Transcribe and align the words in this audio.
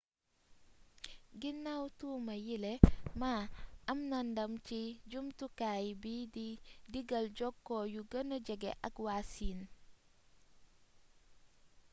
guinaw 1.41 1.83
tuuma 1.97 2.33
yiile 2.45 2.73
ma 3.21 3.31
am 3.91 3.99
na 4.11 4.19
ndam 4.29 4.51
ci 4.67 4.81
jamtukaay 5.11 5.85
bi 6.01 6.13
di 6.33 6.47
diggal 6.91 7.25
jokko 7.37 7.75
yu 7.93 8.01
gëna 8.11 8.35
jege 8.47 8.71
ak 8.87 8.95
waa 9.05 9.21
siin 9.33 9.59